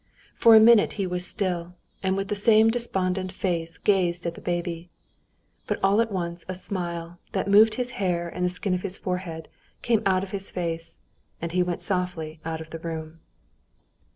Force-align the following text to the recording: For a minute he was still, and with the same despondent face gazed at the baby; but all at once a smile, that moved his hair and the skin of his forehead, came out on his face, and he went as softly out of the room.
For 0.33 0.55
a 0.55 0.59
minute 0.59 0.93
he 0.93 1.05
was 1.05 1.27
still, 1.27 1.75
and 2.01 2.17
with 2.17 2.29
the 2.29 2.35
same 2.35 2.71
despondent 2.71 3.31
face 3.31 3.77
gazed 3.77 4.25
at 4.25 4.33
the 4.33 4.41
baby; 4.41 4.89
but 5.67 5.79
all 5.83 6.01
at 6.01 6.11
once 6.11 6.43
a 6.49 6.55
smile, 6.55 7.19
that 7.33 7.47
moved 7.47 7.75
his 7.75 7.91
hair 8.01 8.27
and 8.27 8.43
the 8.43 8.49
skin 8.49 8.73
of 8.73 8.81
his 8.81 8.97
forehead, 8.97 9.47
came 9.83 10.01
out 10.03 10.23
on 10.23 10.31
his 10.31 10.49
face, 10.49 11.01
and 11.39 11.51
he 11.51 11.61
went 11.61 11.81
as 11.81 11.85
softly 11.85 12.39
out 12.43 12.61
of 12.61 12.71
the 12.71 12.79
room. 12.79 13.19